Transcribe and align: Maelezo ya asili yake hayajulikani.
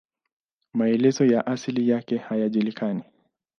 Maelezo 0.73 1.25
ya 1.25 1.47
asili 1.47 1.89
yake 1.89 2.17
hayajulikani. 2.17 3.03